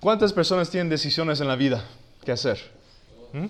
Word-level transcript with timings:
¿Cuántas 0.00 0.32
personas 0.32 0.70
tienen 0.70 0.88
decisiones 0.88 1.42
en 1.42 1.48
la 1.48 1.56
vida 1.56 1.84
que 2.24 2.32
hacer? 2.32 2.58
¿Mm? 3.34 3.46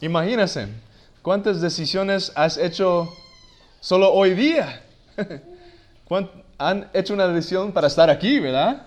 Imagínense, 0.00 0.66
¿cuántas 1.22 1.60
decisiones 1.60 2.32
has 2.34 2.58
hecho 2.58 3.08
solo 3.78 4.12
hoy 4.12 4.34
día? 4.34 4.82
han 6.58 6.90
hecho 6.92 7.14
una 7.14 7.28
decisión 7.28 7.70
para 7.70 7.86
estar 7.86 8.10
aquí, 8.10 8.40
¿verdad? 8.40 8.86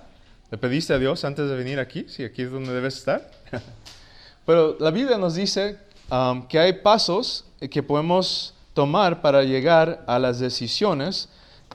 ¿Le 0.52 0.58
pediste 0.58 0.94
a 0.94 0.98
Dios 0.98 1.24
antes 1.24 1.50
de 1.50 1.56
venir 1.56 1.80
aquí? 1.80 2.06
Sí, 2.10 2.26
aquí 2.26 2.42
es 2.42 2.52
donde 2.52 2.74
debes 2.74 2.98
estar. 2.98 3.32
Pero 4.46 4.76
la 4.78 4.92
Biblia 4.92 5.18
nos 5.18 5.36
dice 5.36 5.78
um, 6.12 6.48
que 6.50 6.60
hay 6.60 6.74
pasos 6.74 7.46
que 7.72 7.82
podemos 7.82 8.54
tomar 8.74 9.22
para 9.22 9.44
llegar 9.44 10.04
a 10.06 10.20
las 10.20 10.40
decisiones 10.40 11.30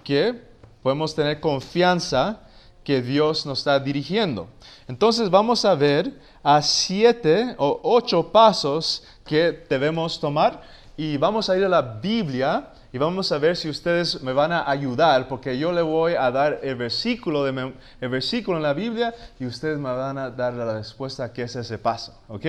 que 0.04 0.38
podemos 0.82 1.14
tener 1.14 1.40
confianza 1.40 2.41
que 2.84 3.02
Dios 3.02 3.46
nos 3.46 3.58
está 3.58 3.78
dirigiendo. 3.78 4.48
Entonces 4.88 5.30
vamos 5.30 5.64
a 5.64 5.74
ver 5.74 6.12
a 6.42 6.60
siete 6.62 7.54
o 7.58 7.80
ocho 7.82 8.32
pasos 8.32 9.04
que 9.24 9.64
debemos 9.68 10.18
tomar 10.18 10.62
y 10.96 11.16
vamos 11.16 11.48
a 11.48 11.56
ir 11.56 11.64
a 11.64 11.68
la 11.68 11.82
Biblia 11.82 12.68
y 12.92 12.98
vamos 12.98 13.32
a 13.32 13.38
ver 13.38 13.56
si 13.56 13.70
ustedes 13.70 14.22
me 14.22 14.34
van 14.34 14.52
a 14.52 14.68
ayudar, 14.68 15.26
porque 15.26 15.56
yo 15.56 15.72
le 15.72 15.80
voy 15.80 16.12
a 16.14 16.30
dar 16.30 16.60
el 16.62 16.74
versículo, 16.74 17.44
de, 17.44 17.72
el 18.00 18.08
versículo 18.10 18.58
en 18.58 18.62
la 18.62 18.74
Biblia 18.74 19.14
y 19.40 19.46
ustedes 19.46 19.78
me 19.78 19.90
van 19.90 20.18
a 20.18 20.30
dar 20.30 20.52
la 20.52 20.74
respuesta 20.74 21.24
a 21.24 21.32
qué 21.32 21.42
es 21.44 21.56
ese 21.56 21.78
paso. 21.78 22.14
¿Ok? 22.28 22.44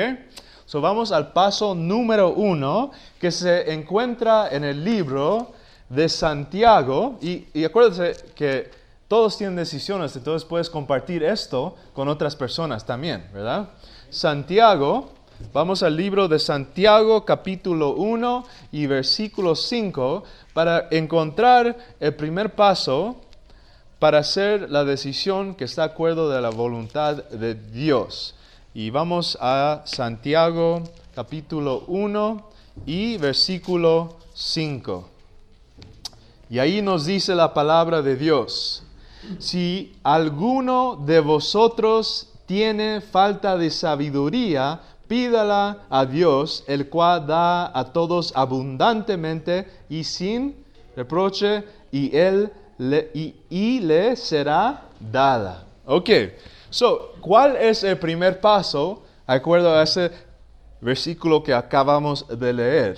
So 0.65 0.81
vamos 0.81 1.11
al 1.11 1.31
paso 1.31 1.75
número 1.75 2.31
uno 2.31 2.91
que 3.19 3.31
se 3.31 3.71
encuentra 3.71 4.49
en 4.49 4.63
el 4.63 4.83
libro 4.83 5.53
de 5.87 6.09
Santiago. 6.09 7.17
Y, 7.21 7.45
y 7.53 7.63
acuérdense 7.63 8.15
que 8.35 8.82
todos 9.13 9.37
tienen 9.37 9.55
decisiones, 9.55 10.15
entonces 10.15 10.43
puedes 10.43 10.71
compartir 10.71 11.21
esto 11.21 11.75
con 11.93 12.07
otras 12.07 12.35
personas 12.35 12.83
también, 12.83 13.29
¿verdad? 13.31 13.69
Santiago 14.09 15.11
Vamos 15.53 15.83
al 15.83 15.95
libro 15.95 16.27
de 16.27 16.39
Santiago 16.39 17.23
capítulo 17.23 17.93
1 17.93 18.43
y 18.71 18.87
versículo 18.87 19.55
5 19.55 20.23
para 20.53 20.87
encontrar 20.89 21.77
el 21.99 22.15
primer 22.15 22.55
paso 22.55 23.17
para 23.99 24.17
hacer 24.17 24.71
la 24.71 24.83
decisión 24.83 25.53
que 25.53 25.65
está 25.65 25.85
de 25.85 25.93
acuerdo 25.93 26.31
de 26.31 26.41
la 26.41 26.49
voluntad 26.49 27.23
de 27.25 27.53
Dios. 27.53 28.33
Y 28.73 28.89
vamos 28.89 29.37
a 29.39 29.83
Santiago 29.85 30.81
capítulo 31.13 31.83
1 31.85 32.49
y 32.87 33.17
versículo 33.17 34.17
5. 34.33 35.07
Y 36.49 36.57
ahí 36.57 36.81
nos 36.81 37.05
dice 37.05 37.35
la 37.35 37.53
palabra 37.53 38.01
de 38.01 38.15
Dios. 38.15 38.83
Si 39.39 39.95
alguno 40.03 40.95
de 41.05 41.19
vosotros 41.19 42.29
tiene 42.45 43.01
falta 43.01 43.57
de 43.57 43.69
sabiduría, 43.69 44.79
pídala 45.07 45.85
a 45.89 46.05
Dios, 46.05 46.63
el 46.67 46.89
cual 46.89 47.27
da 47.27 47.77
a 47.77 47.85
todos 47.93 48.33
abundantemente 48.35 49.67
y 49.89 50.03
sin 50.03 50.55
reproche, 50.95 51.63
y, 51.91 52.15
él 52.15 52.51
le, 52.77 53.11
y, 53.49 53.79
le 53.79 54.15
será 54.15 54.83
dada. 54.99 55.65
Ok, 55.85 56.09
so, 56.69 57.13
¿cuál 57.21 57.55
es 57.55 57.83
el 57.83 57.97
primer 57.99 58.39
paso, 58.41 59.03
acuerdo 59.27 59.75
a 59.75 59.83
ese 59.83 60.11
versículo 60.81 61.43
que 61.43 61.53
acabamos 61.53 62.25
de 62.27 62.53
leer? 62.53 62.97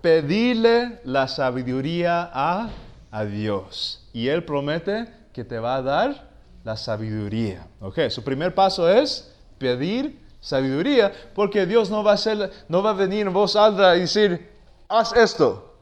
Pedirle 0.00 1.00
la 1.04 1.28
sabiduría 1.28 2.30
a, 2.32 2.68
a 3.10 3.24
Dios. 3.24 4.06
Y 4.12 4.28
Él 4.28 4.44
promete 4.44 5.08
que 5.32 5.44
te 5.44 5.58
va 5.58 5.76
a 5.76 5.82
dar 5.82 6.28
la 6.64 6.76
sabiduría. 6.76 7.66
Ok, 7.80 8.08
su 8.10 8.22
primer 8.22 8.54
paso 8.54 8.88
es 8.88 9.32
pedir 9.58 10.20
sabiduría, 10.40 11.12
porque 11.34 11.66
Dios 11.66 11.90
no 11.90 12.02
va 12.02 12.12
a, 12.12 12.16
ser, 12.16 12.50
no 12.68 12.82
va 12.82 12.90
a 12.90 12.94
venir 12.94 13.26
en 13.26 13.32
voz 13.32 13.56
alta 13.56 13.96
y 13.96 14.00
decir, 14.00 14.50
haz 14.88 15.12
esto. 15.14 15.74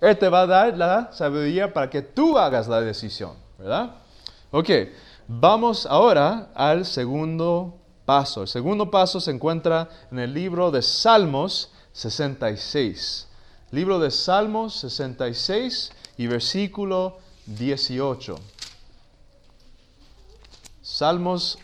Él 0.00 0.18
te 0.18 0.28
va 0.28 0.42
a 0.42 0.46
dar 0.46 0.76
la 0.76 1.12
sabiduría 1.12 1.72
para 1.72 1.88
que 1.88 2.02
tú 2.02 2.38
hagas 2.38 2.68
la 2.68 2.80
decisión, 2.80 3.32
¿verdad? 3.58 3.96
Ok, 4.50 4.70
vamos 5.26 5.86
ahora 5.86 6.50
al 6.54 6.84
segundo 6.84 7.78
paso. 8.04 8.42
El 8.42 8.48
segundo 8.48 8.90
paso 8.90 9.20
se 9.20 9.30
encuentra 9.30 9.88
en 10.10 10.18
el 10.18 10.34
libro 10.34 10.70
de 10.70 10.82
Salmos 10.82 11.72
66. 11.92 13.28
Libro 13.70 13.98
de 13.98 14.10
Salmos 14.10 14.74
66 14.74 15.90
y 16.16 16.26
versículo 16.26 17.18
18. 17.46 18.38
Salmos 20.82 21.58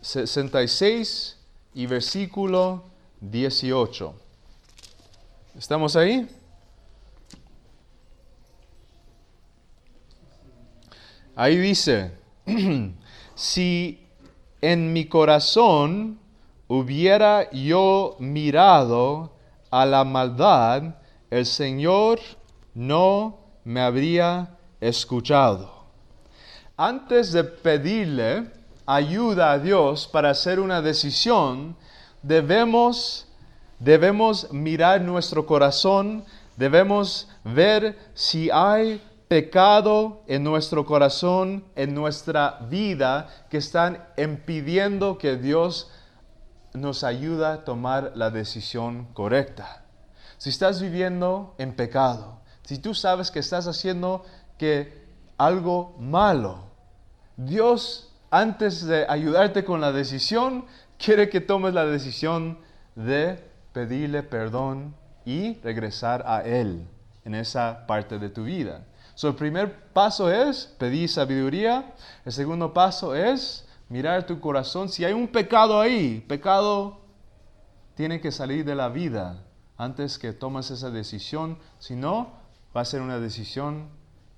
66 0.00 1.38
y 1.74 1.86
versículo 1.86 2.84
18. 3.20 4.14
¿Estamos 5.56 5.96
ahí? 5.96 6.28
Ahí 11.34 11.56
dice, 11.56 12.12
si 13.34 14.06
en 14.60 14.92
mi 14.92 15.06
corazón 15.06 16.18
hubiera 16.68 17.50
yo 17.50 18.16
mirado 18.18 19.32
a 19.70 19.86
la 19.86 20.04
maldad, 20.04 20.96
el 21.30 21.46
Señor 21.46 22.20
no 22.74 23.38
me 23.64 23.80
habría 23.80 24.56
escuchado 24.80 25.82
antes 26.76 27.32
de 27.32 27.44
pedirle 27.44 28.50
ayuda 28.86 29.52
a 29.52 29.58
Dios 29.58 30.08
para 30.08 30.30
hacer 30.30 30.58
una 30.58 30.82
decisión, 30.82 31.76
debemos, 32.22 33.28
debemos 33.78 34.52
mirar 34.52 35.00
nuestro 35.00 35.46
corazón, 35.46 36.24
debemos 36.56 37.28
ver 37.44 37.96
si 38.14 38.50
hay 38.50 39.00
pecado 39.28 40.22
en 40.26 40.42
nuestro 40.42 40.84
corazón, 40.84 41.64
en 41.76 41.94
nuestra 41.94 42.58
vida, 42.68 43.28
que 43.48 43.58
están 43.58 44.04
impidiendo 44.16 45.18
que 45.18 45.36
Dios 45.36 45.90
nos 46.74 47.04
ayude 47.04 47.46
a 47.46 47.64
tomar 47.64 48.12
la 48.16 48.30
decisión 48.30 49.06
correcta. 49.14 49.84
Si 50.36 50.50
estás 50.50 50.82
viviendo 50.82 51.54
en 51.58 51.74
pecado, 51.74 52.40
si 52.72 52.78
tú 52.78 52.94
sabes 52.94 53.30
que 53.30 53.40
estás 53.40 53.66
haciendo 53.66 54.24
que 54.56 55.04
algo 55.36 55.94
malo. 55.98 56.70
Dios, 57.36 58.10
antes 58.30 58.86
de 58.86 59.04
ayudarte 59.10 59.62
con 59.62 59.82
la 59.82 59.92
decisión, 59.92 60.64
quiere 60.96 61.28
que 61.28 61.42
tomes 61.42 61.74
la 61.74 61.84
decisión 61.84 62.56
de 62.94 63.44
pedirle 63.74 64.22
perdón 64.22 64.94
y 65.26 65.60
regresar 65.60 66.24
a 66.26 66.40
Él 66.44 66.88
en 67.26 67.34
esa 67.34 67.86
parte 67.86 68.18
de 68.18 68.30
tu 68.30 68.44
vida. 68.44 68.86
So, 69.16 69.28
el 69.28 69.34
primer 69.34 69.90
paso 69.92 70.32
es 70.32 70.64
pedir 70.78 71.10
sabiduría. 71.10 71.92
El 72.24 72.32
segundo 72.32 72.72
paso 72.72 73.14
es 73.14 73.68
mirar 73.90 74.24
tu 74.24 74.40
corazón. 74.40 74.88
Si 74.88 75.04
hay 75.04 75.12
un 75.12 75.28
pecado 75.28 75.78
ahí, 75.78 76.24
pecado 76.26 77.02
tiene 77.96 78.18
que 78.22 78.32
salir 78.32 78.64
de 78.64 78.74
la 78.74 78.88
vida 78.88 79.42
antes 79.76 80.18
que 80.18 80.32
tomes 80.32 80.70
esa 80.70 80.90
decisión. 80.90 81.58
Si 81.78 81.96
no, 81.96 82.40
va 82.76 82.80
a 82.80 82.84
ser 82.84 83.00
una 83.00 83.18
decisión 83.18 83.88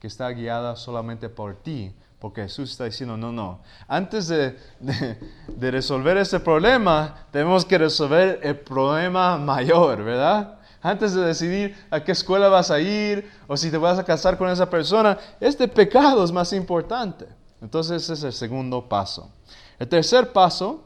que 0.01 0.07
está 0.07 0.29
guiada 0.31 0.77
solamente 0.77 1.29
por 1.29 1.57
ti, 1.57 1.95
porque 2.19 2.43
Jesús 2.43 2.71
está 2.71 2.85
diciendo, 2.85 3.17
no, 3.17 3.33
no, 3.33 3.61
antes 3.87 4.29
de, 4.29 4.59
de, 4.81 5.71
resolver 5.71 6.17
ese 6.17 6.41
problema, 6.41 7.27
tenemos 7.31 7.65
que 7.65 7.79
resolver 7.79 8.41
el 8.43 8.59
problema 8.59 9.37
mayor, 9.37 10.03
¿verdad? 10.03 10.59
Antes 10.81 11.15
de 11.15 11.23
decidir 11.23 11.77
a 11.91 12.03
qué 12.03 12.13
escuela 12.13 12.49
vas 12.49 12.71
a 12.71 12.81
ir 12.81 13.31
o 13.47 13.57
si 13.57 13.71
te 13.71 13.79
vas 13.79 13.99
a 13.99 14.05
casar 14.05 14.37
con 14.37 14.51
esa 14.51 14.69
persona, 14.69 15.19
este 15.41 15.69
pecado 15.69 16.25
es 16.25 16.33
más 16.33 16.53
importante. 16.53 17.27
Entonces 17.63 18.03
ese 18.03 18.13
es 18.13 18.23
el 18.25 18.33
segundo 18.33 18.87
paso. 18.89 19.31
El 19.79 19.89
tercer 19.89 20.33
paso 20.33 20.85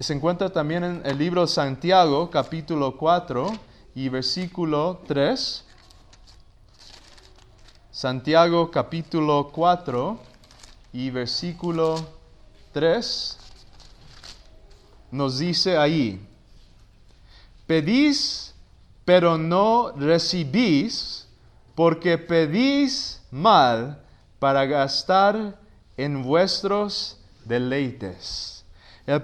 se 0.00 0.12
encuentra 0.14 0.50
también 0.50 0.82
en 0.82 1.02
el 1.04 1.18
libro 1.18 1.46
Santiago, 1.46 2.30
capítulo 2.30 2.96
4 2.96 3.52
y 3.94 4.08
versículo 4.08 5.02
3. 5.06 5.64
Santiago 8.00 8.70
capítulo 8.70 9.50
4 9.52 10.18
y 10.94 11.10
versículo 11.10 12.02
3 12.72 13.38
nos 15.10 15.38
dice 15.38 15.76
ahí, 15.76 16.18
pedís 17.66 18.54
pero 19.04 19.36
no 19.36 19.92
recibís 19.92 21.28
porque 21.74 22.16
pedís 22.16 23.20
mal 23.30 24.02
para 24.38 24.64
gastar 24.64 25.58
en 25.98 26.22
vuestros 26.22 27.18
deleites. 27.44 28.64
El, 29.06 29.22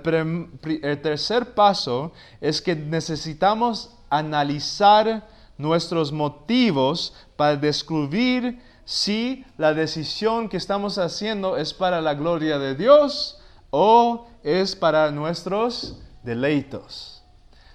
el, 0.82 1.00
tercer 1.00 1.54
paso 1.54 2.12
es 2.42 2.60
que 2.60 2.76
necesitamos 2.76 3.88
analizar 4.10 5.26
nuestros 5.58 6.12
motivos 6.12 7.14
para 7.36 7.56
descubrir 7.56 8.60
si 8.84 9.44
la 9.58 9.74
decisión 9.74 10.48
que 10.48 10.56
estamos 10.56 10.98
haciendo 10.98 11.56
es 11.56 11.74
para 11.74 12.00
la 12.00 12.14
gloria 12.14 12.58
de 12.58 12.74
Dios 12.74 13.40
o 13.70 14.28
es 14.42 14.76
para 14.76 15.10
nuestros 15.10 15.98
deleitos. 16.22 17.22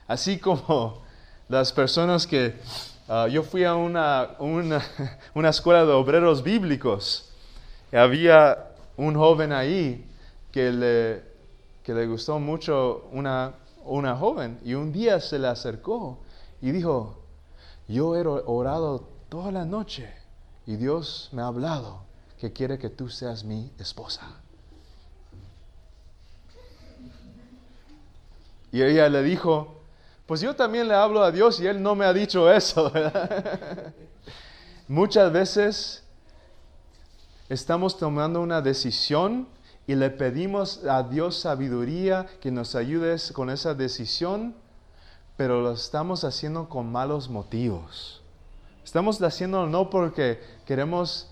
Así 0.07 0.37
como 0.37 1.01
las 1.49 1.73
personas 1.73 2.25
que 2.25 2.55
ah, 3.09 3.27
yo 3.29 3.43
fui 3.43 3.65
a 3.65 3.75
una, 3.75 4.31
una, 4.39 4.81
una, 5.33 5.49
escuela 5.49 5.85
de 5.85 5.91
obreros 5.91 6.43
bíblicos. 6.43 7.29
Y 7.91 7.97
había 7.97 8.69
un 8.95 9.15
joven 9.15 9.51
ahí 9.51 10.07
que 10.51 10.71
le, 10.71 11.23
que 11.83 11.93
le 11.93 12.07
gustó 12.07 12.39
mucho 12.39 13.09
una, 13.11 13.53
una 13.83 14.15
joven 14.15 14.59
y 14.63 14.75
un 14.75 14.93
día 14.93 15.19
se 15.19 15.39
le 15.39 15.47
acercó 15.47 16.19
y 16.61 16.71
dijo, 16.71 17.20
yo 17.91 18.15
he 18.15 18.25
orado 18.25 19.07
toda 19.29 19.51
la 19.51 19.65
noche 19.65 20.13
y 20.65 20.75
Dios 20.75 21.29
me 21.31 21.41
ha 21.41 21.47
hablado 21.47 22.03
que 22.39 22.51
quiere 22.51 22.79
que 22.79 22.89
tú 22.89 23.09
seas 23.09 23.43
mi 23.43 23.71
esposa. 23.77 24.41
Y 28.71 28.81
ella 28.81 29.09
le 29.09 29.21
dijo, 29.21 29.81
pues 30.25 30.41
yo 30.41 30.55
también 30.55 30.87
le 30.87 30.93
hablo 30.93 31.21
a 31.23 31.31
Dios 31.31 31.59
y 31.59 31.67
Él 31.67 31.83
no 31.83 31.93
me 31.93 32.05
ha 32.05 32.13
dicho 32.13 32.51
eso. 32.51 32.91
Muchas 34.87 35.31
veces 35.31 36.03
estamos 37.49 37.97
tomando 37.97 38.41
una 38.41 38.61
decisión 38.61 39.47
y 39.85 39.95
le 39.95 40.09
pedimos 40.09 40.85
a 40.85 41.03
Dios 41.03 41.37
sabiduría 41.37 42.27
que 42.39 42.49
nos 42.49 42.75
ayude 42.75 43.17
con 43.33 43.49
esa 43.49 43.73
decisión, 43.73 44.55
pero 45.37 45.61
lo 45.61 45.71
estamos 45.71 46.23
haciendo 46.23 46.69
con 46.69 46.91
malos 46.91 47.29
motivos. 47.29 48.21
Estamos 48.83 49.21
haciéndolo 49.21 49.67
no 49.67 49.89
porque 49.89 50.39
queremos 50.65 51.29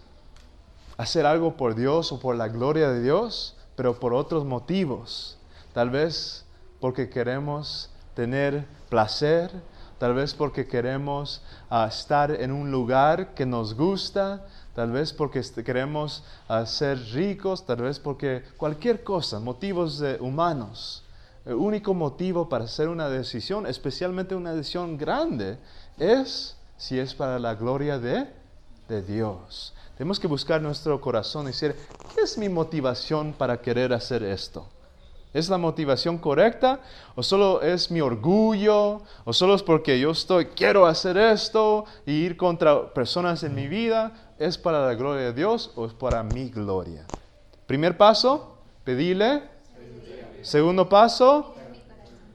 hacer 0.97 1.25
algo 1.25 1.55
por 1.57 1.75
Dios 1.75 2.11
o 2.11 2.19
por 2.19 2.35
la 2.35 2.47
gloria 2.47 2.89
de 2.89 3.01
Dios, 3.01 3.55
pero 3.75 3.99
por 3.99 4.13
otros 4.13 4.45
motivos. 4.45 5.37
Tal 5.73 5.89
vez 5.89 6.45
porque 6.79 7.09
queremos 7.09 7.89
tener 8.15 8.65
placer, 8.89 9.51
tal 9.97 10.13
vez 10.13 10.33
porque 10.33 10.67
queremos 10.67 11.41
ah, 11.69 11.87
estar 11.87 12.31
en 12.31 12.51
un 12.51 12.71
lugar 12.71 13.33
que 13.33 13.45
nos 13.45 13.75
gusta, 13.75 14.45
tal 14.75 14.91
vez 14.91 15.13
porque 15.13 15.41
queremos 15.63 16.23
ah, 16.47 16.65
ser 16.65 16.99
ricos, 17.13 17.65
tal 17.65 17.77
vez 17.77 17.99
porque 17.99 18.43
cualquier 18.57 19.03
cosa, 19.03 19.39
motivos 19.39 20.03
humanos. 20.19 21.03
El 21.45 21.55
único 21.55 21.93
motivo 21.93 22.49
para 22.49 22.65
hacer 22.65 22.89
una 22.89 23.09
decisión, 23.09 23.65
especialmente 23.65 24.35
una 24.35 24.53
decisión 24.53 24.97
grande, 24.97 25.57
es 25.97 26.57
si 26.77 26.99
es 26.99 27.13
para 27.13 27.39
la 27.39 27.55
gloria 27.55 27.97
de, 27.99 28.27
de 28.87 29.01
Dios. 29.01 29.73
Tenemos 29.97 30.19
que 30.19 30.27
buscar 30.27 30.61
nuestro 30.61 30.99
corazón 31.01 31.43
y 31.43 31.47
decir, 31.47 31.75
¿qué 32.13 32.21
es 32.21 32.37
mi 32.37 32.49
motivación 32.49 33.33
para 33.33 33.61
querer 33.61 33.93
hacer 33.93 34.23
esto? 34.23 34.67
¿Es 35.33 35.47
la 35.47 35.59
motivación 35.59 36.17
correcta? 36.17 36.79
¿O 37.15 37.21
solo 37.21 37.61
es 37.61 37.91
mi 37.91 38.01
orgullo? 38.01 39.01
¿O 39.25 39.33
solo 39.33 39.53
es 39.53 39.61
porque 39.61 39.99
yo 39.99 40.11
estoy, 40.11 40.45
quiero 40.47 40.87
hacer 40.87 41.17
esto 41.17 41.85
y 42.05 42.13
ir 42.13 42.35
contra 42.35 42.93
personas 42.93 43.43
en 43.43 43.53
mi 43.53 43.67
vida? 43.67 44.33
¿Es 44.39 44.57
para 44.57 44.85
la 44.87 44.95
gloria 44.95 45.25
de 45.25 45.33
Dios 45.33 45.71
o 45.75 45.85
es 45.85 45.93
para 45.93 46.23
mi 46.23 46.49
gloria? 46.49 47.05
Primer 47.67 47.95
paso, 47.95 48.57
pedirle. 48.83 49.43
Segundo 50.41 50.87
paso, 50.87 51.55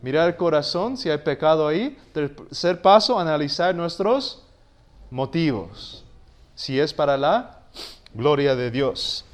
mirar 0.03 0.29
el 0.29 0.37
corazón 0.37 0.97
si 0.97 1.11
hay 1.11 1.19
pecado 1.19 1.67
ahí. 1.67 1.99
Tercer 2.13 2.83
paso, 2.83 3.19
analizar 3.19 3.75
nuestros 3.75 4.43
motivos. 5.11 6.05
Si 6.55 6.79
es 6.79 6.93
para 6.93 7.17
la 7.17 7.61
gloria 8.15 8.55
de 8.55 8.71
Dios. 8.71 9.25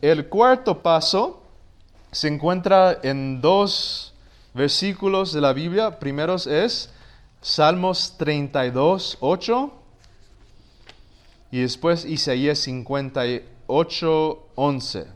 El 0.00 0.28
cuarto 0.28 0.82
paso 0.82 1.42
se 2.12 2.28
encuentra 2.28 2.98
en 3.02 3.40
dos 3.40 4.14
versículos 4.54 5.32
de 5.32 5.40
la 5.40 5.52
Biblia. 5.52 5.98
Primeros 5.98 6.46
es 6.46 6.90
Salmos 7.40 8.16
32, 8.18 9.18
8 9.20 9.72
y 11.50 11.60
después 11.60 12.04
Isaías 12.04 12.58
58, 12.60 14.48
11. 14.54 15.06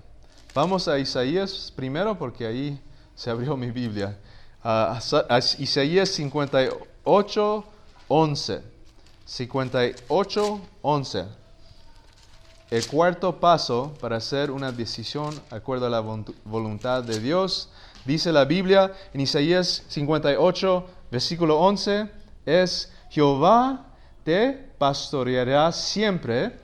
Vamos 0.55 0.89
a 0.89 0.99
Isaías 0.99 1.73
primero 1.75 2.19
porque 2.19 2.47
ahí 2.47 2.81
se 3.15 3.31
abrió 3.31 3.57
mi 3.57 3.71
Biblia. 3.71 4.19
a 4.63 4.99
Isaías 5.59 6.09
58, 6.09 7.65
11. 8.09 8.63
58, 9.27 10.61
11. 10.83 11.25
El 12.71 12.87
cuarto 12.87 13.39
paso 13.39 13.95
para 14.01 14.17
hacer 14.17 14.51
una 14.51 14.73
decisión 14.73 15.39
acuerdo 15.51 15.87
a 15.87 15.91
la 15.91 16.01
voluntad 16.45 17.05
de 17.05 17.21
Dios, 17.21 17.69
dice 18.05 18.33
la 18.33 18.45
Biblia 18.45 18.93
en 19.13 19.21
Isaías 19.21 19.85
58, 19.89 20.87
versículo 21.11 21.59
11, 21.61 22.11
es 22.45 22.91
Jehová 23.11 23.87
te 24.25 24.53
pastoreará 24.79 25.71
siempre, 25.73 26.59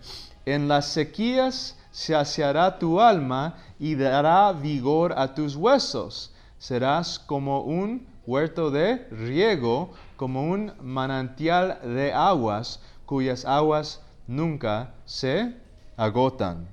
en 0.44 0.66
las 0.66 0.86
sequías 0.86 1.76
saciará 1.92 2.78
tu 2.78 3.00
alma 3.00 3.56
y 3.78 3.94
dará 3.94 4.52
vigor 4.52 5.14
a 5.16 5.34
tus 5.34 5.54
huesos. 5.54 6.32
Serás 6.60 7.18
como 7.18 7.62
un 7.62 8.06
huerto 8.26 8.70
de 8.70 9.06
riego, 9.10 9.94
como 10.16 10.44
un 10.44 10.74
manantial 10.82 11.80
de 11.82 12.12
aguas, 12.12 12.80
cuyas 13.06 13.46
aguas 13.46 14.02
nunca 14.26 14.92
se 15.06 15.54
agotan. 15.96 16.68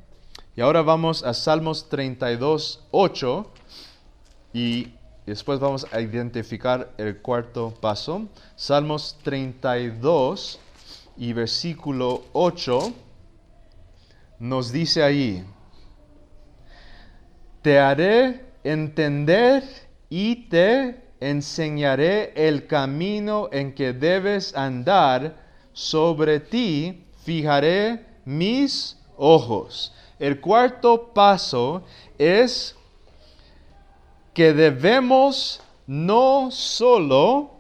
Y 0.58 0.62
ahora 0.62 0.82
vamos 0.82 1.24
a 1.24 1.34
Salmos 1.34 1.88
32, 1.88 2.84
8 2.92 3.50
y 4.52 4.94
después 5.26 5.62
vamos 5.62 5.88
a 5.94 6.02
identificar 6.02 6.92
el 6.98 7.22
cuarto 7.22 7.74
paso. 7.80 8.28
Salmos 8.58 9.18
32 9.24 10.60
y 11.16 11.32
versículo 11.32 12.26
8 12.34 12.94
nos 14.40 14.74
dice 14.74 15.02
ahí, 15.02 15.46
te 17.62 17.80
haré 17.80 18.47
entender 18.72 19.64
y 20.10 20.48
te 20.50 20.96
enseñaré 21.20 22.34
el 22.36 22.68
camino 22.68 23.50
en 23.52 23.74
que 23.74 23.94
debes 23.94 24.56
andar, 24.56 25.36
sobre 25.74 26.40
ti 26.40 27.06
fijaré 27.24 28.06
mis 28.26 28.98
ojos. 29.16 29.94
El 30.20 30.42
cuarto 30.42 31.14
paso 31.14 31.84
es 32.18 32.76
que 34.34 34.54
debemos 34.54 35.62
no 35.86 36.50
solo 36.52 37.52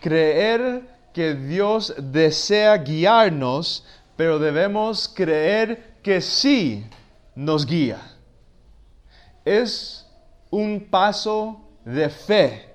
creer 0.00 0.82
que 1.12 1.34
Dios 1.34 1.94
desea 1.98 2.76
guiarnos, 2.78 3.84
pero 4.16 4.38
debemos 4.38 5.08
creer 5.08 5.94
que 6.02 6.20
sí 6.20 6.84
nos 7.34 7.66
guía. 7.66 8.00
Es 9.44 9.99
un 10.50 10.88
paso 10.90 11.60
de 11.84 12.08
fe. 12.10 12.70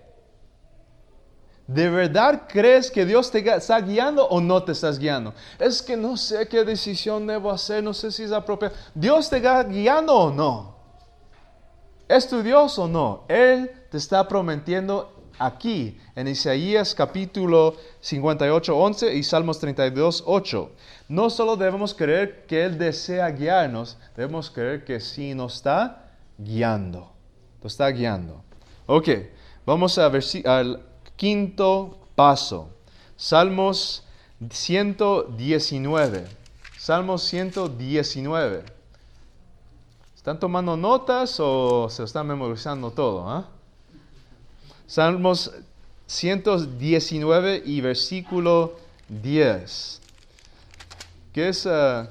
¿De 1.67 1.89
verdad 1.89 2.43
crees 2.47 2.91
que 2.91 3.05
Dios 3.05 3.31
te 3.31 3.39
está 3.39 3.81
guiando 3.81 4.27
o 4.27 4.39
no 4.39 4.63
te 4.63 4.73
estás 4.73 4.99
guiando? 4.99 5.33
Es 5.57 5.81
que 5.81 5.97
no 5.97 6.15
sé 6.15 6.47
qué 6.47 6.63
decisión 6.63 7.25
debo 7.25 7.49
hacer, 7.49 7.83
no 7.83 7.93
sé 7.93 8.11
si 8.11 8.23
es 8.23 8.31
apropiada. 8.31 8.75
¿Dios 8.93 9.29
te 9.29 9.37
está 9.37 9.63
guiando 9.63 10.13
o 10.13 10.31
no? 10.31 10.75
¿Es 12.07 12.27
tu 12.27 12.43
Dios 12.43 12.77
o 12.77 12.87
no? 12.87 13.23
Él 13.27 13.71
te 13.89 13.97
está 13.97 14.27
prometiendo 14.27 15.11
aquí 15.39 15.97
en 16.15 16.27
Isaías 16.27 16.93
capítulo 16.93 17.75
58, 17.99 18.77
11 18.77 19.15
y 19.15 19.23
Salmos 19.23 19.59
32, 19.59 20.23
8. 20.27 20.71
No 21.09 21.31
solo 21.31 21.55
debemos 21.55 21.95
creer 21.95 22.45
que 22.45 22.63
Él 22.63 22.77
desea 22.77 23.27
guiarnos, 23.31 23.97
debemos 24.15 24.51
creer 24.51 24.85
que 24.85 24.99
sí 24.99 25.33
nos 25.33 25.55
está 25.55 26.11
guiando. 26.37 27.14
Nos 27.65 27.73
está 27.73 27.89
guiando. 27.89 28.43
Ok, 28.85 29.09
vamos 29.65 29.97
a 29.97 30.05
al 30.05 30.85
Quinto 31.15 31.97
paso. 32.13 32.69
Salmos 33.17 34.03
119. 34.51 36.27
Salmos 36.77 37.23
119. 37.23 38.63
¿Están 40.15 40.39
tomando 40.39 40.77
notas 40.77 41.39
o 41.39 41.89
se 41.89 42.03
están 42.03 42.27
memorizando 42.27 42.91
todo? 42.91 43.27
Ah? 43.27 43.47
Salmos 44.85 45.51
119 46.05 47.63
y 47.65 47.81
versículo 47.81 48.75
10. 49.09 50.01
¿Qué 51.33 51.49
es, 51.49 51.65
uh, 51.65 52.05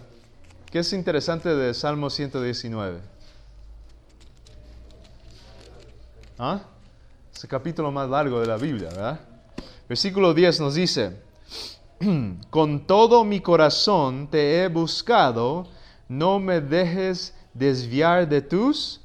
¿Qué 0.73 0.81
es 0.81 0.93
interesante 0.93 1.55
de 1.55 1.73
Salmo 1.75 2.11
119? 2.11 3.14
¿Ah? 6.39 6.61
Es 7.33 7.45
el 7.45 7.51
capítulo 7.51 7.93
más 7.93 8.09
largo 8.11 8.41
de 8.41 8.47
la 8.47 8.57
Biblia, 8.57 8.89
¿verdad? 8.89 9.21
Versículo 9.89 10.35
10 10.35 10.61
nos 10.61 10.75
dice, 10.75 11.17
con 12.51 12.87
todo 12.87 13.25
mi 13.25 13.41
corazón 13.41 14.27
te 14.29 14.63
he 14.63 14.69
buscado, 14.69 15.69
no 16.09 16.41
me 16.41 16.61
dejes 16.61 17.35
desviar 17.53 18.29
de 18.29 18.43
tus 18.43 19.01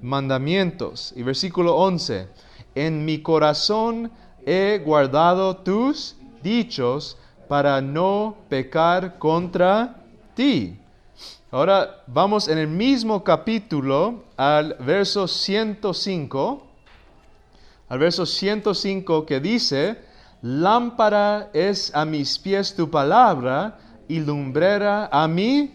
mandamientos. 0.00 1.12
Y 1.16 1.24
versículo 1.24 1.76
11, 1.76 2.28
en 2.76 3.04
mi 3.04 3.20
corazón 3.20 4.12
he 4.46 4.80
guardado 4.84 5.56
tus 5.56 6.16
dichos 6.40 7.18
para 7.48 7.80
no 7.80 8.36
pecar 8.48 9.18
contra 9.18 10.04
ti. 10.34 10.79
Ahora 11.52 12.04
vamos 12.06 12.46
en 12.46 12.58
el 12.58 12.68
mismo 12.68 13.24
capítulo 13.24 14.22
al 14.36 14.76
verso 14.78 15.26
105, 15.26 16.62
al 17.88 17.98
verso 17.98 18.24
105 18.24 19.26
que 19.26 19.40
dice, 19.40 19.98
lámpara 20.42 21.50
es 21.52 21.92
a 21.92 22.04
mis 22.04 22.38
pies 22.38 22.76
tu 22.76 22.88
palabra 22.88 23.78
y 24.06 24.20
lumbrera 24.20 25.08
a 25.10 25.26
mi 25.26 25.74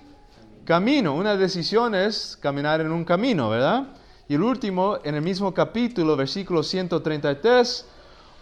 camino. 0.64 1.14
Una 1.14 1.36
decisión 1.36 1.94
es 1.94 2.38
caminar 2.42 2.80
en 2.80 2.94
un 2.94 3.04
camino, 3.04 3.50
¿verdad? 3.50 3.88
Y 4.30 4.36
el 4.36 4.44
último, 4.44 5.00
en 5.04 5.16
el 5.16 5.22
mismo 5.22 5.54
capítulo, 5.54 6.16
versículo 6.16 6.64
133, 6.64 7.86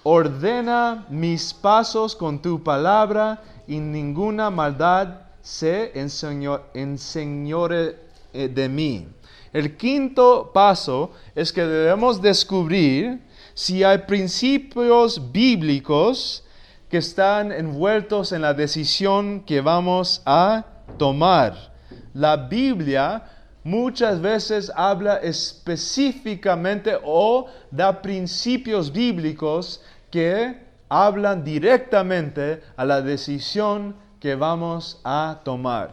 ordena 0.03 1.07
mis 1.09 1.51
pasos 1.51 2.15
con 2.15 2.43
tu 2.43 2.61
palabra 2.61 3.41
y 3.67 3.79
ninguna 3.79 4.51
maldad 4.51 5.23
se 5.43 5.91
enseñore 6.73 7.97
eh, 8.33 8.47
de 8.47 8.69
mí. 8.69 9.07
El 9.51 9.77
quinto 9.77 10.51
paso 10.51 11.11
es 11.35 11.51
que 11.51 11.61
debemos 11.61 12.19
descubrir 12.21 13.21
si 13.53 13.83
hay 13.83 13.99
principios 13.99 15.31
bíblicos 15.31 16.43
que 16.89 16.97
están 16.97 17.51
envueltos 17.51 18.31
en 18.31 18.41
la 18.41 18.53
decisión 18.53 19.41
que 19.41 19.61
vamos 19.61 20.21
a 20.25 20.65
tomar. 20.97 21.73
La 22.13 22.37
Biblia 22.37 23.23
muchas 23.63 24.21
veces 24.21 24.71
habla 24.75 25.17
específicamente 25.17 26.97
o 27.03 27.47
da 27.69 28.01
principios 28.01 28.91
bíblicos 28.91 29.81
que 30.09 30.63
hablan 30.87 31.43
directamente 31.43 32.61
a 32.77 32.85
la 32.85 33.01
decisión 33.01 33.95
que 34.23 34.35
vamos 34.35 35.01
a 35.03 35.41
tomar. 35.43 35.91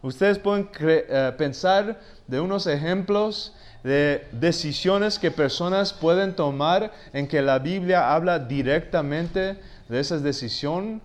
Ustedes 0.00 0.38
pueden 0.38 0.70
eh, 0.78 1.32
pensar 1.36 1.98
de 2.24 2.38
unos 2.38 2.68
ejemplos 2.68 3.52
de 3.82 4.28
decisiones 4.30 5.18
que 5.18 5.32
personas 5.32 5.92
pueden 5.92 6.36
tomar 6.36 6.92
en 7.12 7.26
que 7.26 7.42
la 7.42 7.58
Biblia 7.58 8.14
habla 8.14 8.38
directamente 8.38 9.60
de 9.88 9.98
esas 9.98 10.22
decisiones 10.22 11.02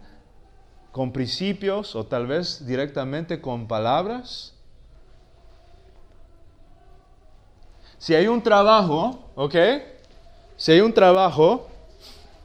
con 0.91 1.11
principios 1.11 1.95
o 1.95 2.05
tal 2.05 2.27
vez 2.27 2.63
directamente 2.63 3.41
con 3.41 3.67
palabras. 3.67 4.53
Si 7.97 8.13
hay 8.13 8.27
un 8.27 8.43
trabajo, 8.43 9.27
¿ok? 9.33 9.55
Si 10.55 10.71
hay 10.71 10.81
un 10.81 10.93
trabajo 10.93 11.67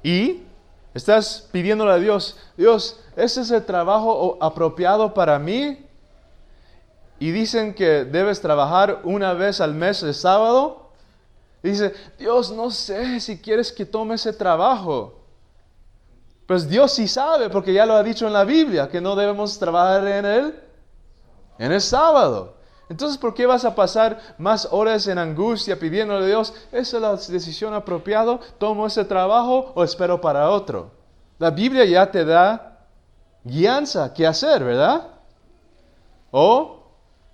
y 0.03 0.44
estás 0.95 1.49
pidiéndole 1.53 1.93
a 1.93 1.99
Dios, 1.99 2.37
Dios, 2.57 3.01
¿ese 3.17 3.43
es 3.43 3.51
el 3.51 3.65
trabajo 3.65 4.39
apropiado 4.41 5.13
para 5.13 5.39
mí? 5.39 5.85
Y 7.19 7.31
dicen 7.31 7.75
que 7.75 8.05
debes 8.05 8.41
trabajar 8.41 9.01
una 9.05 9.35
vez 9.35 9.61
al 9.61 9.75
mes 9.75 10.03
el 10.03 10.15
sábado. 10.15 10.91
dice, 11.63 11.93
Dios, 12.19 12.51
no 12.51 12.71
sé 12.71 13.21
si 13.21 13.39
quieres 13.39 13.73
que 13.73 13.85
tome 13.85 14.15
ese 14.15 14.33
trabajo. 14.33 15.21
Pues 16.47 16.69
Dios 16.69 16.93
sí 16.93 17.09
sabe, 17.09 17.49
porque 17.51 17.73
ya 17.73 17.87
lo 17.87 17.95
ha 17.95 18.03
dicho 18.03 18.27
en 18.27 18.33
la 18.33 18.45
Biblia, 18.45 18.89
que 18.89 19.01
no 19.01 19.17
debemos 19.17 19.59
trabajar 19.59 20.07
en 20.07 20.25
él 20.27 20.61
en 21.59 21.73
el 21.73 21.81
sábado. 21.81 22.55
Entonces, 22.95 23.19
¿por 23.19 23.35
qué 23.35 23.45
vas 23.45 23.65
a 23.65 23.75
pasar 23.75 24.21
más 24.39 24.69
horas 24.71 25.09
en 25.09 25.19
angustia 25.19 25.77
pidiéndole 25.77 26.27
a 26.27 26.29
Dios, 26.29 26.55
esa 26.71 26.97
es 26.97 27.03
la 27.03 27.17
decisión 27.17 27.75
apropiada, 27.75 28.39
tomo 28.57 28.87
ese 28.87 29.05
trabajo 29.05 29.73
o 29.75 29.83
espero 29.83 30.21
para 30.21 30.49
otro? 30.49 30.93
La 31.41 31.51
Biblia 31.51 31.85
ya 31.85 32.09
te 32.09 32.25
da 32.25 32.87
guianza 33.43 34.15
qué 34.15 34.29
hacer, 34.29 34.63
¿verdad? 34.63 35.09
O 36.31 36.85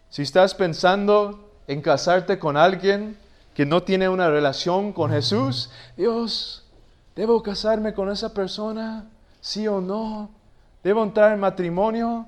si 0.09 0.23
estás 0.23 0.55
pensando 0.55 1.51
en 1.67 1.83
casarte 1.83 2.39
con 2.39 2.57
alguien 2.57 3.19
que 3.53 3.67
no 3.67 3.83
tiene 3.83 4.09
una 4.09 4.31
relación 4.31 4.95
con 4.95 5.11
Jesús, 5.11 5.69
Dios, 5.95 6.65
¿debo 7.15 7.43
casarme 7.43 7.93
con 7.93 8.09
esa 8.09 8.33
persona? 8.33 9.11
¿Sí 9.43 9.69
o 9.69 9.83
no? 9.83 10.31
¿Debo 10.83 11.03
entrar 11.03 11.33
en 11.35 11.41
matrimonio? 11.41 12.25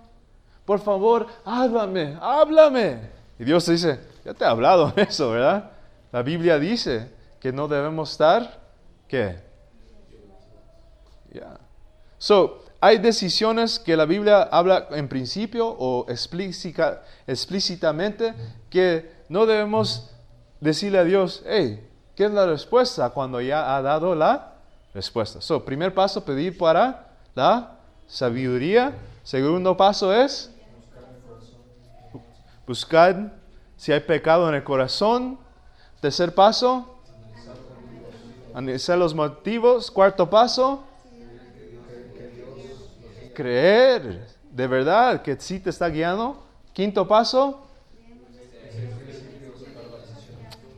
Por 0.67 0.81
favor, 0.81 1.29
háblame, 1.47 2.19
háblame. 2.21 3.22
Y 3.43 3.45
Dios 3.45 3.67
dice, 3.67 3.99
ya 4.25 4.33
te 4.35 4.45
he 4.45 4.47
hablado 4.47 4.93
eso, 4.97 5.33
¿verdad? 5.33 5.73
La 6.13 6.23
Biblia 6.23 6.61
dice 6.61 7.11
que 7.41 7.53
no 7.53 7.67
debemos 7.67 8.13
estar, 8.13 8.61
¿qué? 9.09 9.41
Ya. 11.35 11.59
So, 12.19 12.63
hay 12.81 12.99
decisiones 12.99 13.81
que 13.81 13.97
la 13.97 14.05
Biblia 14.05 14.43
habla 14.43 14.87
en 14.93 15.09
principio 15.09 15.67
o 15.67 16.07
explícitamente 16.09 18.33
que 18.71 19.11
no 19.29 19.45
debemos 19.45 20.09
decirle 20.61 21.01
a 21.01 21.05
Dios, 21.05 21.43
hey, 21.45 21.85
¿qué 22.15 22.27
es 22.27 22.31
la 22.31 22.47
respuesta 22.47 23.11
cuando 23.11 23.41
ya 23.41 23.75
ha 23.75 23.83
dado 23.83 24.15
la 24.15 24.53
respuesta? 24.95 25.41
So, 25.41 25.65
primer 25.65 25.93
paso, 25.93 26.25
pedir 26.25 26.57
para 26.57 27.09
la 27.35 27.73
sabiduría. 28.07 28.95
Segundo 29.25 29.77
paso 29.77 30.15
es 30.15 30.52
buscar 32.67 33.35
si 33.77 33.93
hay 33.93 34.01
pecado 34.01 34.49
en 34.49 34.55
el 34.55 34.65
corazón. 34.65 35.39
Tercer 36.01 36.35
paso, 36.35 36.99
analizar 38.55 38.99
los 38.99 39.15
motivos. 39.15 39.91
Cuarto 39.91 40.29
paso, 40.29 40.85
creer 43.35 44.27
de 44.51 44.67
verdad 44.67 45.23
que 45.23 45.39
sí 45.41 45.61
te 45.61 45.71
está 45.71 45.89
guiando. 45.89 46.43
Quinto 46.73 47.07
paso, 47.07 47.67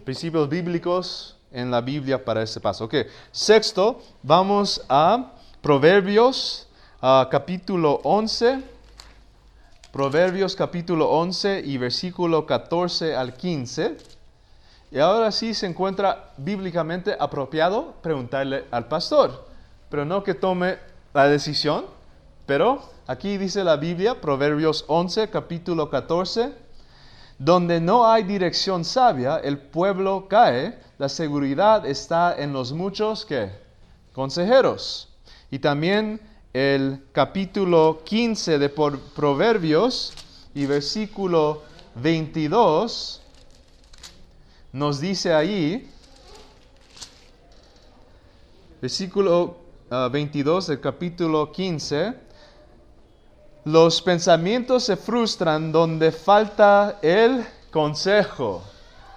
principios 0.04 0.48
bíblicos 0.48 1.36
en 1.52 1.70
la 1.70 1.80
Biblia 1.80 2.22
para 2.24 2.42
ese 2.42 2.60
paso. 2.60 2.84
Ok, 2.84 2.94
sexto, 3.30 4.02
vamos 4.22 4.84
a 4.88 5.32
Proverbios 5.62 6.66
capítulo 7.30 8.00
11. 8.02 8.74
Proverbios 9.94 10.56
capítulo 10.56 11.08
11 11.08 11.62
y 11.64 11.78
versículo 11.78 12.46
14 12.46 13.14
al 13.14 13.32
15. 13.32 13.96
Y 14.90 14.98
ahora 14.98 15.30
sí 15.30 15.54
se 15.54 15.66
encuentra 15.66 16.32
bíblicamente 16.36 17.16
apropiado 17.16 17.94
preguntarle 18.02 18.64
al 18.72 18.88
pastor, 18.88 19.46
pero 19.88 20.04
no 20.04 20.24
que 20.24 20.34
tome 20.34 20.78
la 21.12 21.28
decisión, 21.28 21.84
pero 22.44 22.82
aquí 23.06 23.38
dice 23.38 23.62
la 23.62 23.76
Biblia, 23.76 24.20
Proverbios 24.20 24.84
11, 24.88 25.30
capítulo 25.30 25.88
14, 25.90 26.52
donde 27.38 27.80
no 27.80 28.04
hay 28.04 28.24
dirección 28.24 28.84
sabia, 28.84 29.36
el 29.36 29.58
pueblo 29.58 30.26
cae, 30.28 30.76
la 30.98 31.08
seguridad 31.08 31.86
está 31.86 32.34
en 32.36 32.52
los 32.52 32.72
muchos 32.72 33.24
que 33.24 33.48
consejeros. 34.12 35.08
Y 35.52 35.60
también 35.60 36.20
el 36.54 37.06
capítulo 37.11 38.02
15 38.04 38.61
de 38.61 38.68
Proverbios 38.68 40.14
y 40.54 40.66
versículo 40.66 41.62
22 41.96 43.20
nos 44.73 45.00
dice 45.00 45.34
ahí, 45.34 45.90
versículo 48.80 49.56
22 49.90 50.68
ah, 50.68 50.73
del 50.73 50.80
capítulo 50.80 51.50
15, 51.50 52.14
los 53.64 54.00
pensamientos 54.00 54.84
se 54.84 54.96
frustran 54.96 55.73
donde 55.73 56.12
falta 56.12 57.00
el 57.02 57.44
consejo. 57.73 58.62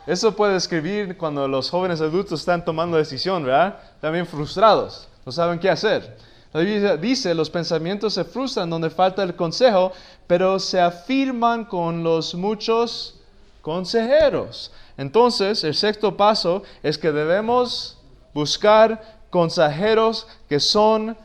Eso 0.07 0.35
puede 0.35 0.55
escribir 0.55 1.15
cuando 1.17 1.47
los 1.47 1.69
jóvenes 1.69 2.01
adultos 2.01 2.39
están 2.39 2.65
tomando 2.65 2.97
decisión, 2.97 3.43
¿verdad? 3.43 3.79
También 4.01 4.25
frustrados, 4.25 5.07
no 5.23 5.31
saben 5.31 5.59
qué 5.59 5.69
hacer. 5.69 6.17
La 6.57 6.63
Biblia 6.63 6.97
dice, 6.97 7.35
los 7.35 7.51
pensamientos 7.51 8.15
se 8.15 8.23
frustran 8.23 8.67
donde 8.67 8.89
falta 8.89 9.21
el 9.21 9.35
consejo, 9.35 9.91
pero 10.25 10.57
se 10.57 10.81
afirman 10.81 11.65
con 11.65 12.03
los 12.03 12.33
muchos 12.33 13.19
consejeros. 13.61 14.71
Entonces, 14.97 15.63
el 15.63 15.75
sexto 15.75 16.17
paso 16.17 16.63
es 16.81 16.97
que 16.97 17.11
debemos 17.11 17.99
buscar 18.33 19.19
consejeros 19.29 20.25
que 20.49 20.59
son 20.59 21.15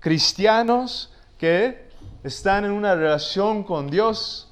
cristianos, 0.00 1.12
que 1.38 1.88
están 2.24 2.64
en 2.64 2.72
una 2.72 2.96
relación 2.96 3.62
con 3.62 3.88
Dios 3.88 4.48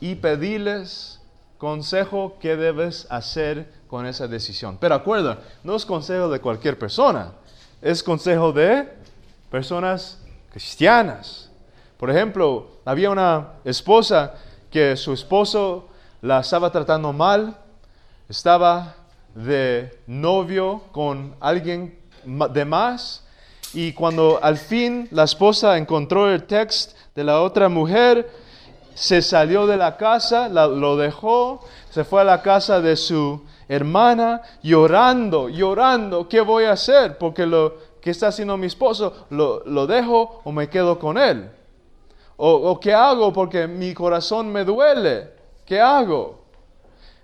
y 0.00 0.14
pedirles 0.14 1.20
consejo 1.58 2.36
qué 2.40 2.54
debes 2.54 3.08
hacer 3.10 3.72
con 3.88 4.06
esa 4.06 4.28
decisión. 4.28 4.78
Pero 4.80 4.94
acuerda, 4.94 5.40
no 5.64 5.74
es 5.74 5.84
consejo 5.84 6.28
de 6.28 6.40
cualquier 6.40 6.78
persona, 6.78 7.32
es 7.82 8.02
consejo 8.02 8.52
de 8.52 8.99
personas 9.50 10.18
cristianas. 10.50 11.50
Por 11.98 12.10
ejemplo, 12.10 12.68
había 12.84 13.10
una 13.10 13.54
esposa 13.64 14.34
que 14.70 14.96
su 14.96 15.12
esposo 15.12 15.88
la 16.22 16.40
estaba 16.40 16.70
tratando 16.70 17.12
mal, 17.12 17.56
estaba 18.28 18.94
de 19.34 19.98
novio 20.06 20.82
con 20.92 21.34
alguien 21.40 21.98
de 22.24 22.64
más, 22.64 23.26
y 23.72 23.92
cuando 23.92 24.40
al 24.42 24.56
fin 24.56 25.08
la 25.10 25.24
esposa 25.24 25.76
encontró 25.76 26.30
el 26.30 26.44
texto 26.44 26.94
de 27.14 27.24
la 27.24 27.40
otra 27.40 27.68
mujer, 27.68 28.30
se 28.94 29.22
salió 29.22 29.66
de 29.66 29.76
la 29.76 29.96
casa, 29.96 30.48
lo 30.48 30.96
dejó, 30.96 31.64
se 31.90 32.04
fue 32.04 32.20
a 32.20 32.24
la 32.24 32.42
casa 32.42 32.80
de 32.80 32.96
su 32.96 33.44
hermana 33.68 34.42
llorando, 34.62 35.48
llorando, 35.48 36.28
¿qué 36.28 36.40
voy 36.40 36.64
a 36.64 36.72
hacer? 36.72 37.16
Porque 37.18 37.46
lo 37.46 37.89
que 38.00 38.10
está 38.10 38.28
haciendo 38.28 38.56
mi 38.56 38.66
esposo, 38.66 39.26
lo, 39.30 39.64
lo 39.64 39.86
dejo 39.86 40.40
o 40.44 40.52
me 40.52 40.68
quedo 40.68 40.98
con 40.98 41.18
él. 41.18 41.50
O, 42.36 42.50
o, 42.50 42.80
qué 42.80 42.94
hago 42.94 43.32
porque 43.32 43.66
mi 43.66 43.92
corazón 43.92 44.50
me 44.50 44.64
duele. 44.64 45.30
¿Qué 45.66 45.80
hago? 45.80 46.40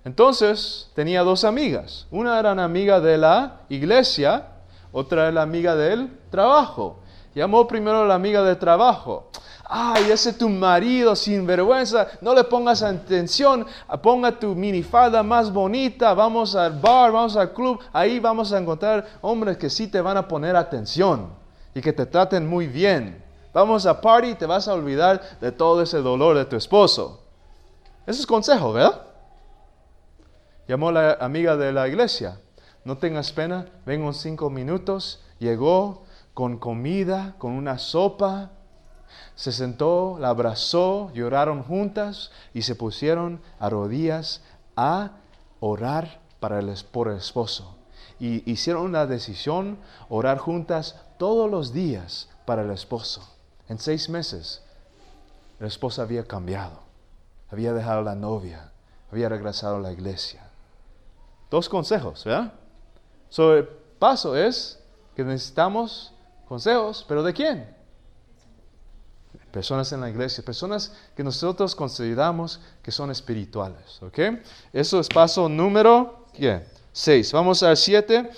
Entonces 0.04 0.90
tenía 0.94 1.22
dos 1.22 1.44
amigas. 1.44 2.06
Una 2.10 2.38
era 2.38 2.52
una 2.52 2.64
amiga 2.64 3.00
de 3.00 3.18
la 3.18 3.62
iglesia, 3.68 4.48
otra 4.92 5.22
era 5.22 5.32
la 5.32 5.42
amiga 5.42 5.74
del 5.74 6.10
trabajo. 6.30 7.00
Llamó 7.34 7.66
primero 7.66 8.02
a 8.02 8.06
la 8.06 8.14
amiga 8.14 8.42
del 8.42 8.58
trabajo 8.58 9.30
ay, 9.68 10.10
ese 10.10 10.30
es 10.30 10.38
tu 10.38 10.48
marido 10.48 11.16
sin 11.16 11.46
vergüenza, 11.46 12.08
no 12.20 12.34
le 12.34 12.44
pongas 12.44 12.82
atención, 12.82 13.66
ponga 14.02 14.38
tu 14.38 14.54
minifalda 14.54 15.22
más 15.22 15.52
bonita, 15.52 16.14
vamos 16.14 16.54
al 16.54 16.78
bar, 16.78 17.12
vamos 17.12 17.36
al 17.36 17.52
club, 17.52 17.80
ahí 17.92 18.20
vamos 18.20 18.52
a 18.52 18.58
encontrar 18.58 19.06
hombres 19.22 19.56
que 19.56 19.70
sí 19.70 19.88
te 19.88 20.00
van 20.00 20.16
a 20.16 20.28
poner 20.28 20.56
atención 20.56 21.30
y 21.74 21.80
que 21.80 21.92
te 21.92 22.06
traten 22.06 22.46
muy 22.46 22.66
bien. 22.66 23.22
Vamos 23.52 23.86
a 23.86 24.00
party 24.00 24.28
y 24.28 24.34
te 24.34 24.46
vas 24.46 24.68
a 24.68 24.74
olvidar 24.74 25.38
de 25.40 25.50
todo 25.50 25.80
ese 25.80 25.98
dolor 25.98 26.36
de 26.36 26.44
tu 26.44 26.56
esposo. 26.56 27.22
Ese 28.06 28.20
es 28.20 28.26
consejo, 28.26 28.72
¿verdad? 28.72 29.00
Llamó 30.68 30.92
la 30.92 31.12
amiga 31.20 31.56
de 31.56 31.72
la 31.72 31.88
iglesia. 31.88 32.38
No 32.84 32.98
tengas 32.98 33.32
pena, 33.32 33.66
vengo 33.86 34.08
en 34.08 34.14
cinco 34.14 34.50
minutos. 34.50 35.22
Llegó 35.38 36.04
con 36.34 36.58
comida, 36.58 37.34
con 37.38 37.52
una 37.52 37.78
sopa, 37.78 38.50
se 39.34 39.52
sentó, 39.52 40.16
la 40.18 40.30
abrazó, 40.30 41.12
lloraron 41.12 41.62
juntas 41.62 42.30
y 42.54 42.62
se 42.62 42.74
pusieron 42.74 43.40
a 43.58 43.68
rodillas 43.68 44.42
a 44.76 45.12
orar 45.60 46.20
para 46.40 46.58
el, 46.58 46.74
por 46.90 47.08
el 47.08 47.18
esposo. 47.18 47.76
Y 48.18 48.50
hicieron 48.50 48.84
una 48.84 49.06
decisión, 49.06 49.78
orar 50.08 50.38
juntas 50.38 50.96
todos 51.18 51.50
los 51.50 51.72
días 51.72 52.28
para 52.44 52.62
el 52.62 52.70
esposo. 52.70 53.28
En 53.68 53.78
seis 53.78 54.08
meses, 54.08 54.62
la 55.58 55.66
esposa 55.66 56.02
había 56.02 56.24
cambiado, 56.24 56.80
había 57.50 57.72
dejado 57.72 58.02
la 58.02 58.14
novia, 58.14 58.70
había 59.10 59.28
regresado 59.28 59.76
a 59.76 59.80
la 59.80 59.92
iglesia. 59.92 60.48
Dos 61.50 61.68
consejos, 61.68 62.24
¿verdad? 62.24 62.52
So, 63.28 63.54
el 63.56 63.66
paso 63.66 64.36
es 64.36 64.82
que 65.14 65.24
necesitamos 65.24 66.12
consejos, 66.48 67.04
pero 67.08 67.22
¿de 67.22 67.32
quién? 67.32 67.75
Personas 69.56 69.90
en 69.92 70.02
la 70.02 70.10
iglesia, 70.10 70.44
personas 70.44 70.92
que 71.16 71.24
nosotros 71.24 71.74
consideramos 71.74 72.60
que 72.82 72.92
son 72.92 73.10
espirituales. 73.10 73.98
Eso 74.70 75.00
es 75.00 75.08
paso 75.08 75.48
número 75.48 76.26
6. 76.92 77.32
Vamos 77.32 77.62
al 77.62 77.78
7. 77.78 78.28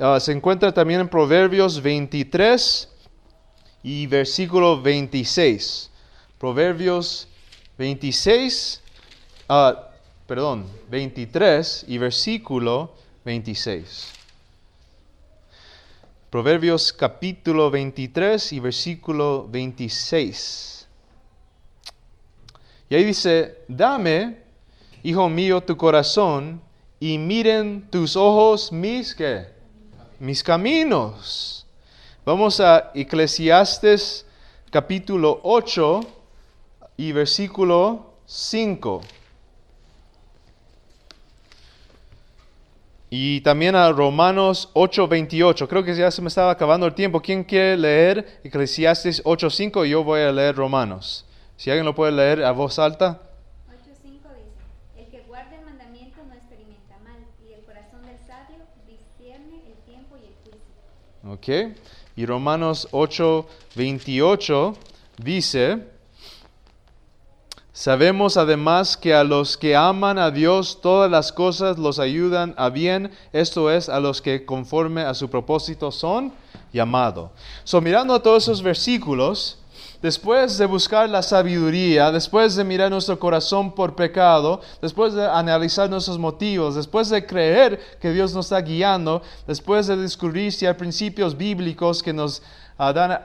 Ah, 0.00 0.18
se 0.18 0.32
encuentra 0.32 0.74
también 0.74 0.98
en 0.98 1.08
Proverbios 1.08 1.80
23 1.80 2.88
y 3.84 4.08
versículo 4.08 4.82
26. 4.82 5.90
Proverbios 6.40 7.28
26, 7.78 8.82
ah, 9.48 9.90
perdón, 10.26 10.66
23 10.90 11.84
y 11.86 11.98
versículo 11.98 12.94
26. 13.24 14.17
Proverbios 16.30 16.92
capítulo 16.92 17.70
23 17.70 18.52
y 18.52 18.60
versículo 18.60 19.48
26. 19.48 20.86
Y 22.90 22.94
ahí 22.94 23.04
dice, 23.04 23.62
dame, 23.66 24.36
hijo 25.02 25.30
mío, 25.30 25.62
tu 25.62 25.74
corazón 25.78 26.60
y 27.00 27.16
miren 27.16 27.88
tus 27.90 28.14
ojos 28.14 28.70
mis, 28.70 29.14
¿qué? 29.14 29.46
Mis 30.18 30.42
caminos. 30.42 31.66
Vamos 32.26 32.60
a 32.60 32.90
Eclesiastes 32.94 34.26
capítulo 34.70 35.40
8 35.44 36.00
y 36.98 37.12
versículo 37.12 38.12
5. 38.26 39.00
Y 43.10 43.40
también 43.40 43.74
a 43.74 43.90
Romanos 43.90 44.68
8:28. 44.74 45.66
Creo 45.66 45.82
que 45.82 45.94
ya 45.94 46.10
se 46.10 46.20
me 46.20 46.28
estaba 46.28 46.50
acabando 46.50 46.86
el 46.86 46.92
tiempo. 46.94 47.22
¿Quién 47.22 47.42
quiere 47.42 47.76
leer 47.76 48.40
Eclesiastes 48.44 49.22
8:5? 49.24 49.84
Yo 49.86 50.04
voy 50.04 50.20
a 50.20 50.30
leer 50.30 50.54
Romanos. 50.56 51.24
Si 51.56 51.70
alguien 51.70 51.86
lo 51.86 51.94
puede 51.94 52.12
leer 52.12 52.44
a 52.44 52.52
voz 52.52 52.78
alta. 52.78 53.22
8:5 53.66 54.28
dice, 54.36 54.60
el 54.98 55.06
que 55.10 55.22
guarda 55.26 55.56
el 55.56 55.64
mandamiento 55.64 56.18
no 56.28 56.34
experimenta 56.34 56.98
mal, 57.02 57.16
y 57.48 57.54
el 57.54 57.64
corazón 57.64 58.02
del 58.02 58.18
sabio 58.26 58.58
discierne 58.86 59.62
el 59.66 59.74
tiempo 59.86 60.16
y 60.18 60.26
el 60.26 60.34
juicio. 60.44 61.72
Ok. 61.72 61.76
Y 62.14 62.26
Romanos 62.26 62.88
8:28 62.92 64.76
dice, 65.16 65.78
Sabemos 67.78 68.36
además 68.36 68.96
que 68.96 69.14
a 69.14 69.22
los 69.22 69.56
que 69.56 69.76
aman 69.76 70.18
a 70.18 70.32
Dios 70.32 70.80
todas 70.82 71.08
las 71.08 71.30
cosas 71.30 71.78
los 71.78 72.00
ayudan 72.00 72.52
a 72.56 72.70
bien, 72.70 73.12
esto 73.32 73.70
es, 73.70 73.88
a 73.88 74.00
los 74.00 74.20
que 74.20 74.44
conforme 74.44 75.02
a 75.02 75.14
su 75.14 75.30
propósito 75.30 75.92
son 75.92 76.32
llamados. 76.72 77.30
So, 77.62 77.80
mirando 77.80 78.14
a 78.14 78.20
todos 78.20 78.42
esos 78.42 78.62
versículos, 78.62 79.58
después 80.02 80.58
de 80.58 80.66
buscar 80.66 81.08
la 81.08 81.22
sabiduría, 81.22 82.10
después 82.10 82.56
de 82.56 82.64
mirar 82.64 82.90
nuestro 82.90 83.16
corazón 83.16 83.72
por 83.72 83.94
pecado, 83.94 84.60
después 84.82 85.14
de 85.14 85.24
analizar 85.28 85.88
nuestros 85.88 86.18
motivos, 86.18 86.74
después 86.74 87.08
de 87.10 87.24
creer 87.24 87.78
que 88.00 88.10
Dios 88.10 88.34
nos 88.34 88.46
está 88.46 88.60
guiando, 88.60 89.22
después 89.46 89.86
de 89.86 89.96
descubrir 89.96 90.52
si 90.52 90.66
hay 90.66 90.74
principios 90.74 91.36
bíblicos 91.36 92.02
que 92.02 92.12
nos 92.12 92.42
uh, 92.78 92.92
dan 92.92 93.20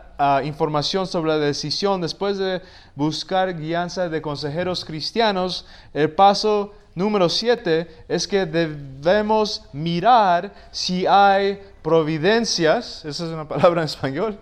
información 0.46 1.08
sobre 1.08 1.32
la 1.32 1.38
decisión, 1.38 2.02
después 2.02 2.38
de 2.38 2.62
buscar 2.96 3.58
guianza 3.58 4.10
de 4.10 4.22
consejeros 4.22 4.84
cristianos, 4.86 5.66
el 5.94 6.12
paso 6.12 6.74
número 6.96 7.30
siete 7.30 8.06
es 8.08 8.28
que 8.28 8.46
debemos 8.46 9.64
mirar 9.74 10.54
si 10.72 11.06
hay 11.08 11.62
providencias, 11.82 13.04
esa 13.06 13.26
es 13.26 13.32
una 13.32 13.48
palabra 13.48 13.82
en 13.82 13.86
español, 13.86 14.40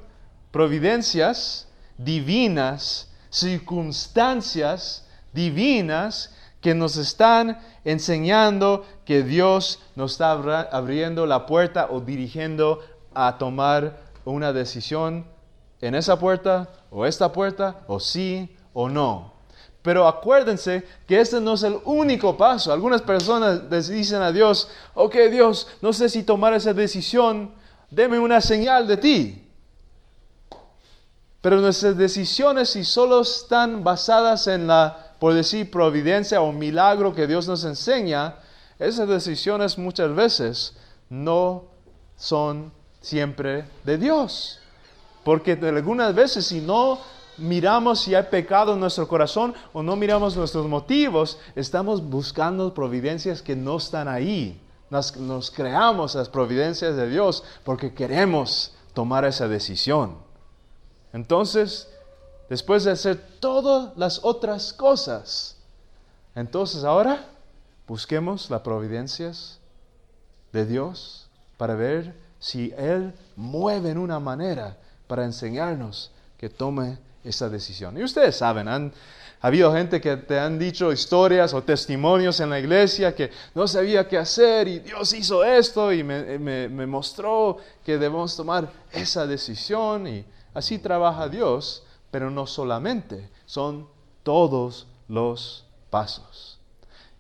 providencias 0.52 1.67
divinas, 1.97 3.10
circunstancias 3.30 5.06
divinas 5.34 6.34
que 6.60 6.76
nos 6.76 6.97
están 6.97 7.60
enseñando 7.84 8.86
que 9.06 9.24
Dios 9.24 9.80
nos 9.95 10.13
está 10.13 10.32
abriendo 10.32 11.26
la 11.26 11.45
puerta 11.45 11.88
o 11.89 12.00
dirigiendo 12.00 12.80
a 13.13 13.38
tomar 13.38 14.11
una 14.26 14.54
decisión 14.54 15.26
en 15.82 15.96
esa 15.96 16.20
puerta 16.20 16.70
o 16.90 17.06
esta 17.06 17.32
puerta 17.32 17.82
o 17.88 18.00
sí 18.00 18.56
o 18.74 18.90
no. 18.90 19.34
Pero 19.82 20.08
acuérdense 20.08 20.84
que 21.08 21.20
este 21.20 21.42
no 21.42 21.56
es 21.56 21.64
el 21.64 21.80
único 21.86 22.38
paso. 22.38 22.72
Algunas 22.72 23.02
personas 23.02 23.70
dicen 23.90 24.22
a 24.22 24.32
Dios, 24.32 24.70
ok 24.94 25.16
Dios, 25.32 25.68
no 25.82 25.92
sé 25.92 26.08
si 26.08 26.24
tomar 26.24 26.54
esa 26.54 26.74
decisión, 26.74 27.52
deme 27.90 28.20
una 28.20 28.42
señal 28.42 28.88
de 28.88 28.98
ti. 28.98 29.48
Pero 31.42 31.60
nuestras 31.60 31.98
decisiones, 31.98 32.70
si 32.70 32.84
solo 32.84 33.22
están 33.22 33.84
basadas 33.84 34.46
en 34.46 34.68
la, 34.68 35.16
por 35.20 35.34
decir, 35.34 35.72
providencia 35.72 36.42
o 36.42 36.52
milagro 36.52 37.16
que 37.16 37.26
Dios 37.26 37.48
nos 37.48 37.66
enseña, 37.66 38.36
esas 38.78 39.08
decisiones 39.08 39.80
muchas 39.80 40.14
veces 40.16 40.78
no 41.10 41.66
son 42.16 42.72
siempre 43.02 43.66
de 43.84 43.98
Dios. 43.98 44.60
Porque 45.24 45.54
algunas 45.54 46.16
veces 46.16 46.48
si 46.48 46.62
no 46.62 47.00
miramos 47.38 48.02
si 48.02 48.16
hay 48.16 48.24
pecado 48.24 48.74
en 48.74 48.80
nuestro 48.80 49.08
corazón 49.08 49.54
o 49.74 49.84
no 49.84 49.96
miramos 49.96 50.36
nuestros 50.36 50.68
motivos, 50.68 51.38
estamos 51.56 52.02
buscando 52.04 52.74
providencias 52.74 53.42
que 53.42 53.56
no 53.56 53.78
están 53.78 54.08
ahí. 54.08 54.62
Nos, 54.90 55.52
creamos 55.52 56.16
las 56.16 56.30
providencias 56.30 56.96
de 56.96 57.10
Dios 57.10 57.44
porque 57.64 57.94
queremos 57.94 58.74
tomar 58.94 59.26
esa 59.26 59.48
decisión. 59.48 60.18
Entonces, 61.14 61.90
después 62.50 62.84
de 62.84 62.92
hacer 62.92 63.18
todas 63.40 63.96
las 63.98 64.20
otras 64.24 64.74
cosas, 64.74 65.58
entonces 66.36 66.84
ahora 66.84 67.26
busquemos 67.88 68.50
las 68.50 68.62
providencias 68.62 69.60
de 70.52 70.66
Dios 70.66 71.30
para 71.58 71.76
ver 71.76 72.14
si 72.42 72.74
Él 72.76 73.14
mueve 73.36 73.92
en 73.92 74.00
una 74.00 74.20
manera 74.20 74.76
para 75.08 75.24
enseñarnos 75.24 76.12
que 76.38 76.50
tome 76.50 76.98
esa 77.24 77.48
decisión. 77.48 77.98
Y 77.98 78.04
ustedes 78.04 78.36
saben, 78.36 78.68
han 78.68 78.92
habido 79.40 79.72
gente 79.72 80.02
que 80.02 80.18
te 80.18 80.40
han 80.40 80.58
dicho 80.58 80.92
historias 80.92 81.54
o 81.54 81.62
testimonios 81.62 82.40
en 82.40 82.50
la 82.50 82.60
iglesia 82.60 83.16
que 83.16 83.30
no 83.54 83.68
sabía 83.68 84.08
qué 84.08 84.18
hacer 84.18 84.68
y 84.68 84.80
Dios 84.80 85.14
hizo 85.14 85.44
esto 85.44 85.94
y 85.94 86.04
me, 86.04 86.40
me, 86.40 86.68
me 86.68 86.88
mostró 86.88 87.58
que 87.86 88.00
debemos 88.00 88.36
tomar 88.36 88.68
esa 88.92 89.28
decisión 89.28 90.08
y 90.08 90.26
así 90.56 90.80
trabaja 90.80 91.30
Dios, 91.30 91.84
pero 92.10 92.32
no 92.32 92.48
solamente, 92.48 93.30
son 93.46 93.88
todos 94.24 94.88
los 95.08 95.64
pasos. 95.92 96.60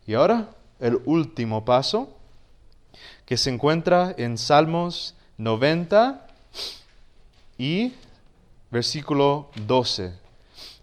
Y 0.07 0.15
ahora 0.15 0.49
el 0.79 0.99
último 1.05 1.63
paso 1.63 2.17
que 3.25 3.37
se 3.37 3.49
encuentra 3.49 4.13
en 4.17 4.37
Salmos 4.37 5.15
90 5.37 6.27
y 7.57 7.93
versículo 8.69 9.49
12. 9.65 10.13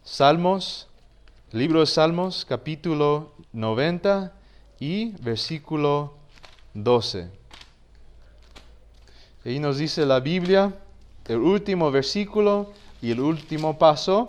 Salmos, 0.05 0.89
libro 1.53 1.81
de 1.81 1.87
Salmos, 1.87 2.45
capítulo 2.45 3.33
90 3.53 4.33
y 4.81 5.13
versículo 5.23 6.15
12. 6.75 7.31
Ahí 9.45 9.59
nos 9.59 9.79
dice 9.79 10.05
la 10.05 10.21
Biblia, 10.21 10.75
el 11.27 11.39
último 11.39 11.91
versículo 11.91 12.73
y 13.01 13.11
el 13.11 13.21
último 13.21 13.79
paso. 13.79 14.27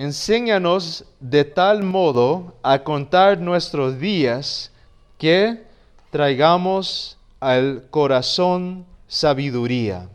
Enséñanos 0.00 1.04
de 1.20 1.44
tal 1.44 1.82
modo 1.82 2.54
a 2.62 2.78
contar 2.78 3.38
nuestros 3.38 4.00
días 4.00 4.72
que 5.18 5.62
traigamos 6.10 7.18
al 7.38 7.84
corazón 7.90 8.86
sabiduría. 9.06 10.08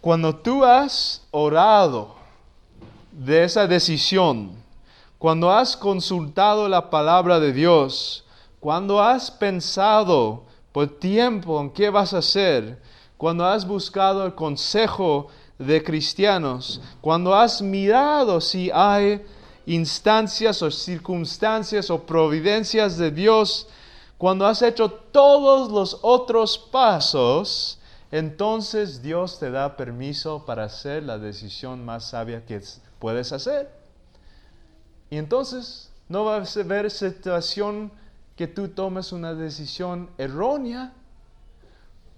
Cuando 0.00 0.34
tú 0.34 0.64
has 0.64 1.22
orado 1.30 2.16
de 3.12 3.44
esa 3.44 3.68
decisión, 3.68 4.50
cuando 5.18 5.52
has 5.52 5.76
consultado 5.76 6.68
la 6.68 6.90
palabra 6.90 7.38
de 7.38 7.52
Dios, 7.52 8.24
cuando 8.58 9.00
has 9.00 9.30
pensado 9.30 10.42
por 10.72 10.88
tiempo 10.98 11.60
en 11.60 11.70
qué 11.70 11.90
vas 11.90 12.12
a 12.12 12.18
hacer, 12.18 12.82
cuando 13.16 13.46
has 13.46 13.68
buscado 13.68 14.26
el 14.26 14.34
consejo 14.34 15.28
de 15.58 15.82
cristianos, 15.82 16.80
cuando 17.00 17.34
has 17.34 17.62
mirado 17.62 18.40
si 18.40 18.70
hay 18.70 19.24
instancias 19.64 20.62
o 20.62 20.70
circunstancias 20.70 21.90
o 21.90 22.04
providencias 22.04 22.96
de 22.98 23.10
Dios, 23.10 23.66
cuando 24.18 24.46
has 24.46 24.62
hecho 24.62 24.90
todos 24.90 25.70
los 25.70 25.98
otros 26.02 26.58
pasos, 26.58 27.78
entonces 28.10 29.02
Dios 29.02 29.38
te 29.38 29.50
da 29.50 29.76
permiso 29.76 30.44
para 30.46 30.64
hacer 30.64 31.02
la 31.02 31.18
decisión 31.18 31.84
más 31.84 32.10
sabia 32.10 32.44
que 32.44 32.62
puedes 32.98 33.32
hacer. 33.32 33.70
Y 35.10 35.16
entonces 35.16 35.90
no 36.08 36.24
va 36.24 36.36
a 36.36 36.44
haber 36.44 36.90
situación 36.90 37.90
que 38.36 38.46
tú 38.46 38.68
tomes 38.68 39.12
una 39.12 39.34
decisión 39.34 40.10
errónea 40.18 40.92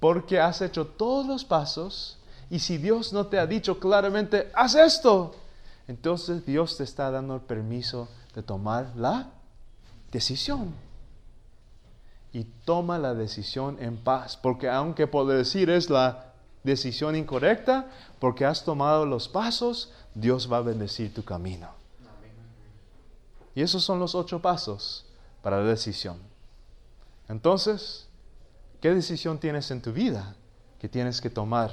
porque 0.00 0.38
has 0.38 0.60
hecho 0.60 0.86
todos 0.86 1.26
los 1.26 1.44
pasos 1.44 2.17
y 2.50 2.58
si 2.60 2.78
Dios 2.78 3.12
no 3.12 3.26
te 3.26 3.38
ha 3.38 3.46
dicho 3.46 3.78
claramente, 3.78 4.50
haz 4.54 4.74
esto, 4.74 5.34
entonces 5.86 6.44
Dios 6.46 6.76
te 6.76 6.84
está 6.84 7.10
dando 7.10 7.34
el 7.34 7.40
permiso 7.42 8.08
de 8.34 8.42
tomar 8.42 8.92
la 8.96 9.30
decisión. 10.10 10.74
Y 12.32 12.44
toma 12.64 12.98
la 12.98 13.14
decisión 13.14 13.76
en 13.80 13.96
paz, 13.96 14.36
porque 14.36 14.68
aunque 14.68 15.06
por 15.06 15.26
decir 15.26 15.70
es 15.70 15.90
la 15.90 16.32
decisión 16.62 17.16
incorrecta, 17.16 17.90
porque 18.18 18.44
has 18.44 18.64
tomado 18.64 19.06
los 19.06 19.28
pasos, 19.28 19.92
Dios 20.14 20.50
va 20.50 20.58
a 20.58 20.62
bendecir 20.62 21.12
tu 21.12 21.24
camino. 21.24 21.68
Y 23.54 23.62
esos 23.62 23.82
son 23.82 23.98
los 23.98 24.14
ocho 24.14 24.40
pasos 24.40 25.04
para 25.42 25.58
la 25.58 25.64
decisión. 25.64 26.18
Entonces, 27.28 28.06
¿qué 28.80 28.94
decisión 28.94 29.38
tienes 29.38 29.70
en 29.70 29.82
tu 29.82 29.92
vida 29.92 30.36
que 30.78 30.88
tienes 30.88 31.20
que 31.20 31.30
tomar? 31.30 31.72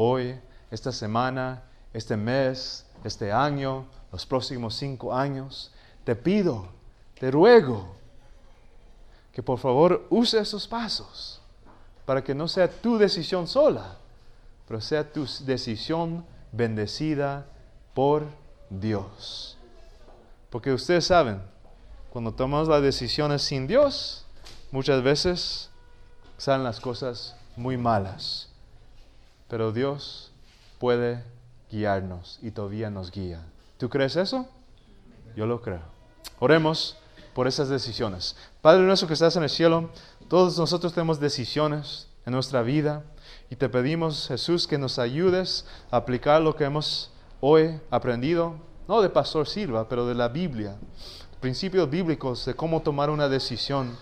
Hoy, 0.00 0.38
esta 0.70 0.92
semana, 0.92 1.64
este 1.92 2.16
mes, 2.16 2.86
este 3.02 3.32
año, 3.32 3.84
los 4.12 4.24
próximos 4.24 4.76
cinco 4.76 5.12
años. 5.12 5.72
Te 6.04 6.14
pido, 6.14 6.68
te 7.18 7.32
ruego, 7.32 7.96
que 9.32 9.42
por 9.42 9.58
favor 9.58 10.06
use 10.08 10.38
esos 10.38 10.68
pasos 10.68 11.40
para 12.06 12.22
que 12.22 12.32
no 12.32 12.46
sea 12.46 12.70
tu 12.70 12.96
decisión 12.96 13.48
sola, 13.48 13.96
pero 14.68 14.80
sea 14.80 15.12
tu 15.12 15.26
decisión 15.44 16.24
bendecida 16.52 17.46
por 17.92 18.24
Dios. 18.70 19.58
Porque 20.48 20.72
ustedes 20.72 21.06
saben, 21.06 21.42
cuando 22.10 22.32
tomamos 22.32 22.68
las 22.68 22.82
decisiones 22.82 23.42
sin 23.42 23.66
Dios, 23.66 24.24
muchas 24.70 25.02
veces 25.02 25.70
salen 26.36 26.62
las 26.62 26.78
cosas 26.78 27.34
muy 27.56 27.76
malas. 27.76 28.47
Pero 29.48 29.72
Dios 29.72 30.30
puede 30.78 31.24
guiarnos 31.70 32.38
y 32.42 32.50
todavía 32.50 32.90
nos 32.90 33.10
guía. 33.10 33.44
¿Tú 33.78 33.88
crees 33.88 34.16
eso? 34.16 34.46
Yo 35.36 35.46
lo 35.46 35.60
creo. 35.60 35.82
Oremos 36.38 36.96
por 37.34 37.46
esas 37.46 37.68
decisiones. 37.68 38.36
Padre 38.60 38.82
nuestro 38.82 39.06
que 39.06 39.14
estás 39.14 39.36
en 39.36 39.42
el 39.42 39.50
cielo, 39.50 39.90
todos 40.28 40.58
nosotros 40.58 40.92
tenemos 40.92 41.20
decisiones 41.20 42.08
en 42.26 42.32
nuestra 42.32 42.62
vida 42.62 43.04
y 43.50 43.56
te 43.56 43.68
pedimos, 43.68 44.28
Jesús, 44.28 44.66
que 44.66 44.78
nos 44.78 44.98
ayudes 44.98 45.64
a 45.90 45.98
aplicar 45.98 46.42
lo 46.42 46.54
que 46.54 46.64
hemos 46.64 47.10
hoy 47.40 47.80
aprendido, 47.90 48.56
no 48.86 49.00
de 49.00 49.08
Pastor 49.08 49.46
Silva, 49.46 49.88
pero 49.88 50.06
de 50.06 50.14
la 50.14 50.28
Biblia, 50.28 50.76
principios 51.40 51.88
bíblicos 51.88 52.44
de 52.44 52.54
cómo 52.54 52.82
tomar 52.82 53.10
una 53.10 53.28
decisión. 53.28 53.96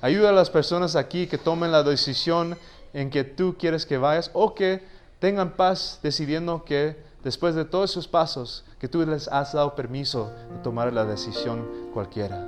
Ayuda 0.00 0.30
a 0.30 0.32
las 0.32 0.48
personas 0.48 0.96
aquí 0.96 1.26
que 1.26 1.38
tomen 1.38 1.72
la 1.72 1.82
decisión 1.82 2.56
en 2.92 3.10
que 3.10 3.24
tú 3.24 3.56
quieres 3.58 3.86
que 3.86 3.98
vayas 3.98 4.30
o 4.32 4.54
que 4.54 4.82
tengan 5.18 5.56
paz 5.56 6.00
decidiendo 6.02 6.64
que 6.64 6.96
después 7.24 7.54
de 7.54 7.64
todos 7.64 7.90
esos 7.90 8.08
pasos 8.08 8.64
que 8.78 8.88
tú 8.88 9.04
les 9.04 9.28
has 9.28 9.52
dado 9.52 9.74
permiso 9.74 10.32
de 10.52 10.58
tomar 10.62 10.92
la 10.92 11.04
decisión 11.04 11.66
cualquiera. 11.92 12.46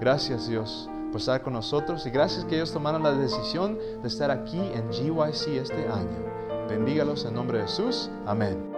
Gracias 0.00 0.48
Dios 0.48 0.88
por 1.10 1.20
estar 1.20 1.42
con 1.42 1.54
nosotros 1.54 2.06
y 2.06 2.10
gracias 2.10 2.44
que 2.44 2.56
ellos 2.56 2.72
tomaron 2.72 3.02
la 3.02 3.12
decisión 3.12 3.78
de 4.02 4.08
estar 4.08 4.30
aquí 4.30 4.58
en 4.58 4.88
GYC 4.90 5.60
este 5.60 5.88
año. 5.88 6.66
Bendígalos 6.68 7.24
en 7.24 7.34
nombre 7.34 7.58
de 7.58 7.64
Jesús. 7.64 8.10
Amén. 8.26 8.70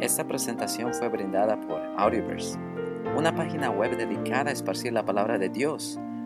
Esta 0.00 0.26
presentación 0.26 0.92
fue 0.92 1.08
brindada 1.08 1.58
por 1.60 1.80
Audioverse, 1.96 2.58
una 3.16 3.34
página 3.34 3.70
web 3.70 3.96
dedicada 3.96 4.50
a 4.50 4.52
esparcir 4.52 4.92
la 4.92 5.04
palabra 5.04 5.38
de 5.38 5.48
Dios 5.48 5.98